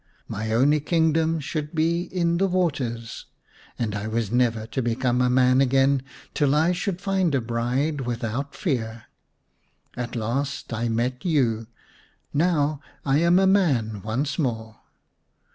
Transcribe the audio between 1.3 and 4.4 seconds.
should be in the waters, and I was